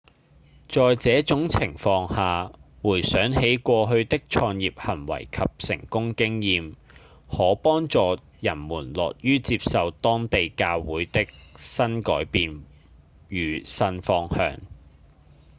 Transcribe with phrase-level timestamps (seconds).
[0.67, 2.51] 在這種情況下
[2.81, 6.73] 回想起過去的創業行為及成功經驗
[7.29, 12.63] 可幫助人們樂於接受當地教會的新改變
[13.29, 14.59] 與新方向